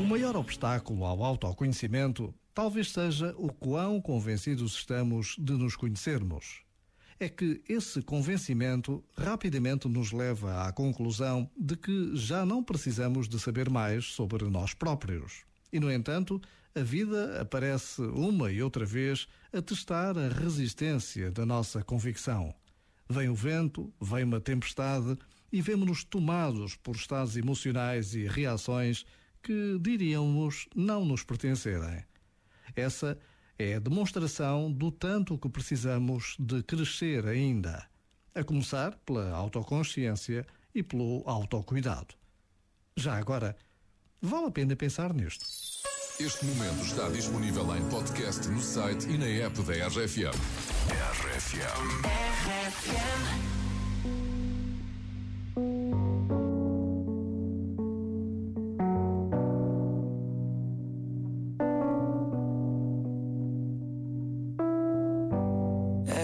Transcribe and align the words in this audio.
O 0.00 0.02
maior 0.02 0.34
obstáculo 0.34 1.04
ao 1.04 1.22
autoconhecimento 1.22 2.34
talvez 2.54 2.90
seja 2.90 3.34
o 3.36 3.52
quão 3.52 4.00
convencidos 4.00 4.72
estamos 4.72 5.36
de 5.38 5.52
nos 5.52 5.76
conhecermos. 5.76 6.62
É 7.18 7.28
que 7.28 7.62
esse 7.68 8.00
convencimento 8.00 9.04
rapidamente 9.14 9.86
nos 9.88 10.10
leva 10.10 10.66
à 10.66 10.72
conclusão 10.72 11.50
de 11.54 11.76
que 11.76 12.16
já 12.16 12.46
não 12.46 12.64
precisamos 12.64 13.28
de 13.28 13.38
saber 13.38 13.68
mais 13.68 14.06
sobre 14.06 14.48
nós 14.48 14.72
próprios. 14.72 15.42
E, 15.70 15.78
no 15.78 15.92
entanto, 15.92 16.40
a 16.74 16.80
vida 16.80 17.38
aparece 17.38 18.00
uma 18.00 18.50
e 18.50 18.62
outra 18.62 18.86
vez 18.86 19.28
a 19.52 19.60
testar 19.60 20.16
a 20.16 20.28
resistência 20.28 21.30
da 21.30 21.44
nossa 21.44 21.84
convicção. 21.84 22.54
Vem 23.06 23.28
o 23.28 23.34
vento, 23.34 23.92
vem 24.00 24.24
uma 24.24 24.40
tempestade 24.40 25.18
e 25.52 25.60
vemos-nos 25.60 26.04
tomados 26.04 26.74
por 26.74 26.96
estados 26.96 27.36
emocionais 27.36 28.14
e 28.14 28.26
reações 28.26 29.04
que 29.42 29.78
diríamos 29.80 30.68
não 30.74 31.04
nos 31.04 31.22
pertencerem. 31.22 32.04
Essa 32.74 33.18
é 33.58 33.74
a 33.74 33.78
demonstração 33.78 34.72
do 34.72 34.90
tanto 34.90 35.36
que 35.38 35.48
precisamos 35.48 36.36
de 36.38 36.62
crescer 36.62 37.26
ainda, 37.26 37.86
a 38.34 38.42
começar 38.42 38.96
pela 39.04 39.30
autoconsciência 39.30 40.46
e 40.74 40.82
pelo 40.82 41.22
autocuidado. 41.26 42.14
Já 42.96 43.16
agora, 43.16 43.56
vale 44.20 44.46
a 44.46 44.50
pena 44.50 44.76
pensar 44.76 45.12
nisto. 45.12 45.44
Este 46.18 46.44
momento 46.44 46.84
está 46.84 47.08
disponível 47.08 47.74
em 47.74 47.88
podcast 47.88 48.46
no 48.48 48.60
site 48.60 49.08
e 49.08 49.16
na 49.16 49.26
app 49.26 49.62
da 49.62 49.72
RFM. 49.88 50.36
RFM. 51.24 52.30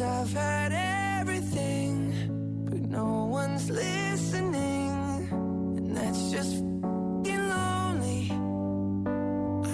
I've 0.00 0.32
had 0.32 0.72
everything, 1.20 2.12
but 2.68 2.80
no 2.80 3.24
one's 3.30 3.70
listening. 3.70 4.92
And 5.30 5.96
that's 5.96 6.30
just 6.30 6.56
fing 7.24 7.48
lonely. 7.48 8.30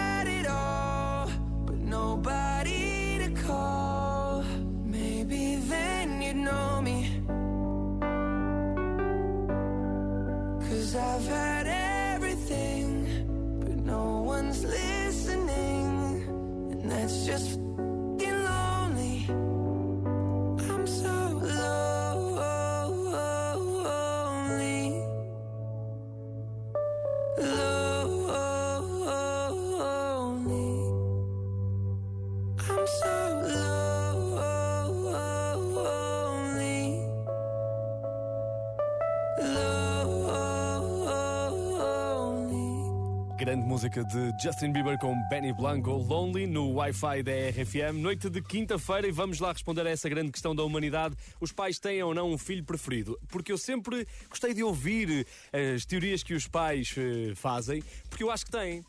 Grande 43.41 43.65
música 43.65 44.03
de 44.03 44.31
Justin 44.39 44.71
Bieber 44.71 44.99
com 44.99 45.15
Benny 45.27 45.51
Blanco, 45.51 45.89
Lonely, 45.93 46.45
no 46.45 46.73
Wi-Fi 46.73 47.23
da 47.23 47.31
RFM. 47.31 47.97
Noite 47.97 48.29
de 48.29 48.39
quinta-feira 48.39 49.07
e 49.07 49.11
vamos 49.11 49.39
lá 49.39 49.51
responder 49.51 49.87
a 49.87 49.89
essa 49.89 50.07
grande 50.07 50.31
questão 50.31 50.53
da 50.53 50.63
humanidade. 50.63 51.15
Os 51.39 51.51
pais 51.51 51.79
têm 51.79 52.03
ou 52.03 52.13
não 52.13 52.31
um 52.31 52.37
filho 52.37 52.63
preferido? 52.63 53.19
Porque 53.29 53.51
eu 53.51 53.57
sempre 53.57 54.07
gostei 54.29 54.53
de 54.53 54.61
ouvir 54.61 55.25
eh, 55.51 55.73
as 55.73 55.87
teorias 55.87 56.21
que 56.21 56.35
os 56.35 56.47
pais 56.47 56.93
eh, 56.95 57.33
fazem, 57.33 57.81
porque 58.11 58.23
eu 58.23 58.29
acho 58.29 58.45
que 58.45 58.51
têm. 58.51 58.85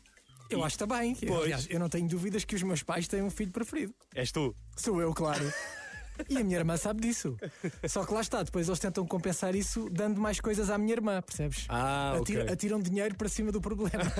Eu 0.51 0.63
acho 0.63 0.77
também. 0.77 1.15
Pois. 1.15 1.45
Aliás, 1.45 1.67
eu 1.67 1.79
não 1.79 1.89
tenho 1.89 2.07
dúvidas 2.07 2.45
que 2.45 2.53
os 2.53 2.61
meus 2.61 2.83
pais 2.83 3.07
têm 3.07 3.23
um 3.23 3.31
filho 3.31 3.51
preferido. 3.51 3.91
És 4.13 4.31
tu. 4.31 4.55
Sou 4.75 5.01
eu, 5.01 5.15
claro. 5.15 5.51
E 6.29 6.37
a 6.37 6.43
minha 6.43 6.57
irmã 6.57 6.77
sabe 6.77 7.01
disso. 7.01 7.37
Só 7.87 8.05
que 8.05 8.13
lá 8.13 8.21
está, 8.21 8.43
depois 8.43 8.67
eles 8.67 8.79
tentam 8.79 9.05
compensar 9.05 9.55
isso 9.55 9.89
dando 9.91 10.19
mais 10.21 10.39
coisas 10.39 10.69
à 10.69 10.77
minha 10.77 10.93
irmã, 10.93 11.21
percebes? 11.21 11.65
Ah, 11.69 12.13
ok. 12.19 12.35
Atira- 12.37 12.53
Atiram 12.53 12.79
dinheiro 12.79 13.15
para 13.15 13.29
cima 13.29 13.51
do 13.51 13.59
problema. 13.61 14.03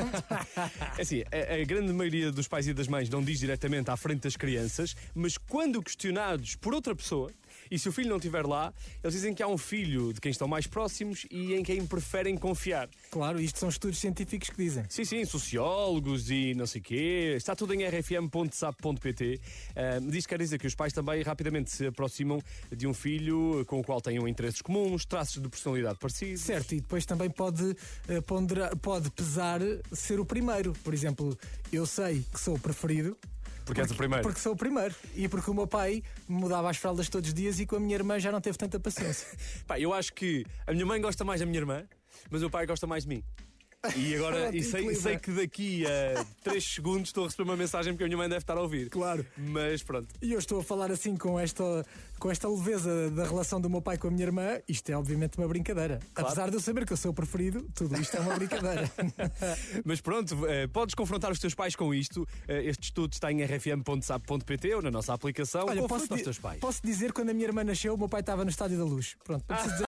É 0.97 1.01
assim, 1.01 1.23
a, 1.31 1.61
a 1.61 1.65
grande 1.65 1.91
maioria 1.93 2.31
dos 2.31 2.47
pais 2.47 2.67
e 2.67 2.73
das 2.73 2.87
mães 2.87 3.09
não 3.09 3.23
diz 3.23 3.39
diretamente 3.39 3.89
à 3.89 3.97
frente 3.97 4.21
das 4.21 4.35
crianças, 4.35 4.95
mas 5.15 5.37
quando 5.37 5.81
questionados 5.81 6.55
por 6.55 6.73
outra 6.73 6.95
pessoa, 6.95 7.31
e 7.71 7.77
se 7.79 7.87
o 7.87 7.91
filho 7.91 8.09
não 8.09 8.17
estiver 8.17 8.45
lá, 8.45 8.73
eles 9.03 9.13
dizem 9.15 9.33
que 9.33 9.41
há 9.41 9.47
um 9.47 9.57
filho 9.57 10.11
de 10.13 10.19
quem 10.21 10.31
estão 10.31 10.47
mais 10.47 10.67
próximos 10.67 11.25
e 11.31 11.53
em 11.53 11.63
quem 11.63 11.85
preferem 11.85 12.35
confiar. 12.37 12.89
claro, 13.11 13.39
isto 13.39 13.59
são 13.59 13.69
estudos 13.69 13.99
científicos 13.99 14.49
que 14.49 14.57
dizem. 14.57 14.83
Sim, 14.89 15.05
sim, 15.05 15.25
sociólogos 15.25 16.29
e 16.29 16.53
não 16.55 16.65
sei 16.65 16.81
quê. 16.81 17.33
Está 17.37 17.55
tudo 17.55 17.73
em 17.73 17.83
rfm.sap.pt. 17.87 19.39
Ah, 19.75 19.99
diz 20.01 20.25
que 20.25 20.29
quer 20.29 20.39
dizer 20.39 20.57
que 20.59 20.67
os 20.67 20.75
pais 20.75 20.93
também 20.93 21.21
rapidamente 21.23 21.71
se 21.71 21.82
aproximam 21.87 22.41
de 22.75 22.87
um 22.87 22.93
filho 22.93 23.63
com 23.67 23.79
o 23.79 23.83
qual 23.83 24.01
tenham 24.01 24.27
interesses 24.27 24.61
comuns, 24.61 25.05
traços 25.05 25.41
de 25.41 25.49
personalidade 25.49 25.97
parecidos. 25.99 26.41
Certo, 26.41 26.73
e 26.73 26.81
depois 26.81 27.05
também 27.05 27.29
pode, 27.29 27.75
eh, 28.07 28.21
ponderar- 28.21 28.75
pode 28.77 29.09
pesar 29.11 29.59
ser 29.91 30.19
o 30.19 30.25
primeiro. 30.25 30.73
Por 30.83 30.93
exemplo, 30.93 31.37
eu 31.71 31.85
sei 31.85 32.25
que 32.33 32.39
sou 32.39 32.55
o 32.55 32.59
preferido. 32.59 33.17
Porque 33.65 33.79
és 33.79 33.89
o 33.91 33.95
primeiro. 33.95 34.23
Porque 34.23 34.39
sou 34.41 34.51
o 34.53 34.57
primeiro. 34.57 34.93
E 35.15 35.27
porque 35.29 35.49
o 35.49 35.53
meu 35.53 35.65
pai 35.65 36.03
mudava 36.27 36.69
as 36.69 36.75
fraldas 36.75 37.07
todos 37.07 37.29
os 37.29 37.33
dias 37.33 37.59
e 37.61 37.65
com 37.65 37.77
a 37.77 37.79
minha 37.79 37.95
irmã 37.95 38.19
já 38.19 38.29
não 38.29 38.41
teve 38.41 38.57
tanta 38.57 38.77
paciência. 38.79 39.25
Pá, 39.65 39.79
eu 39.79 39.93
acho 39.93 40.11
que 40.13 40.45
a 40.67 40.73
minha 40.73 40.85
mãe 40.85 40.99
gosta 40.99 41.23
mais 41.23 41.39
da 41.39 41.45
minha 41.45 41.59
irmã, 41.59 41.85
mas 42.29 42.43
o 42.43 42.49
pai 42.49 42.65
gosta 42.65 42.85
mais 42.85 43.03
de 43.03 43.09
mim. 43.09 43.23
E 43.97 44.15
agora, 44.15 44.55
e 44.55 44.63
sei, 44.63 44.95
sei 44.95 45.17
que 45.19 45.29
daqui 45.31 45.85
a 45.85 46.25
3 46.43 46.63
segundos 46.63 47.09
estou 47.09 47.25
a 47.25 47.27
receber 47.27 47.43
uma 47.43 47.57
mensagem 47.57 47.91
porque 47.93 48.05
a 48.05 48.07
minha 48.07 48.17
mãe 48.17 48.29
deve 48.29 48.41
estar 48.41 48.57
a 48.57 48.61
ouvir. 48.61 48.89
Claro. 48.89 49.25
Mas 49.37 49.83
pronto. 49.83 50.07
E 50.21 50.31
eu 50.31 50.39
estou 50.39 50.61
a 50.61 50.63
falar 50.63 50.89
assim 50.89 51.17
com 51.17 51.37
esta, 51.37 51.85
com 52.17 52.31
esta 52.31 52.47
leveza 52.47 53.11
da 53.11 53.25
relação 53.25 53.59
do 53.59 53.69
meu 53.69 53.81
pai 53.81 53.97
com 53.97 54.07
a 54.07 54.11
minha 54.11 54.23
irmã. 54.23 54.59
Isto 54.69 54.89
é 54.89 54.97
obviamente 54.97 55.37
uma 55.37 55.47
brincadeira. 55.49 55.99
Claro. 56.13 56.29
Apesar 56.29 56.49
de 56.49 56.55
eu 56.55 56.61
saber 56.61 56.85
que 56.85 56.93
eu 56.93 56.97
sou 56.97 57.11
o 57.11 57.13
preferido, 57.13 57.67
tudo 57.75 57.99
isto 57.99 58.15
é 58.15 58.21
uma 58.21 58.35
brincadeira. 58.35 58.89
Mas 59.83 59.99
pronto, 59.99 60.47
eh, 60.47 60.67
podes 60.67 60.95
confrontar 60.95 61.29
os 61.29 61.39
teus 61.39 61.53
pais 61.53 61.75
com 61.75 61.93
isto. 61.93 62.25
Eh, 62.47 62.63
este 62.69 62.83
estudo 62.85 63.11
está 63.11 63.31
em 63.33 63.43
rfm.sap.pt 63.43 64.75
ou 64.75 64.81
na 64.81 64.91
nossa 64.91 65.13
aplicação. 65.13 65.65
Olha, 65.67 65.81
Confronta 65.81 66.07
posso, 66.07 66.15
os 66.15 66.21
teus 66.21 66.39
pais. 66.39 66.59
posso 66.61 66.81
dizer 66.81 67.11
quando 67.11 67.31
a 67.31 67.33
minha 67.33 67.47
irmã 67.47 67.65
nasceu, 67.65 67.93
o 67.93 67.97
meu 67.97 68.07
pai 68.07 68.21
estava 68.21 68.45
no 68.45 68.49
Estádio 68.49 68.77
da 68.77 68.85
Luz. 68.85 69.17
Pronto, 69.25 69.43
preciso 69.43 69.73
dizer 69.73 69.73